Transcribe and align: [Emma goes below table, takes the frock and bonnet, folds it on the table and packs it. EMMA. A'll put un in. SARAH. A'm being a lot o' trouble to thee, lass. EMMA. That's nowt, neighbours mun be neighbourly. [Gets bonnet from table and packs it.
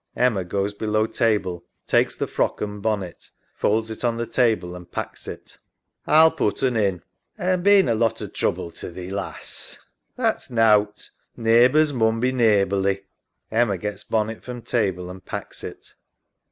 [Emma 0.17 0.43
goes 0.43 0.73
below 0.73 1.05
table, 1.05 1.63
takes 1.85 2.15
the 2.15 2.25
frock 2.25 2.59
and 2.59 2.81
bonnet, 2.81 3.29
folds 3.53 3.91
it 3.91 4.03
on 4.03 4.17
the 4.17 4.25
table 4.25 4.75
and 4.75 4.91
packs 4.91 5.27
it. 5.27 5.59
EMMA. 6.07 6.17
A'll 6.23 6.31
put 6.31 6.63
un 6.63 6.75
in. 6.75 7.03
SARAH. 7.37 7.49
A'm 7.53 7.61
being 7.61 7.87
a 7.87 7.93
lot 7.93 8.19
o' 8.19 8.25
trouble 8.27 8.71
to 8.71 8.89
thee, 8.89 9.11
lass. 9.11 9.77
EMMA. 9.77 9.87
That's 10.23 10.49
nowt, 10.49 11.09
neighbours 11.37 11.93
mun 11.93 12.19
be 12.19 12.31
neighbourly. 12.31 13.03
[Gets 13.51 14.03
bonnet 14.05 14.43
from 14.43 14.63
table 14.63 15.07
and 15.11 15.23
packs 15.23 15.63
it. 15.63 15.93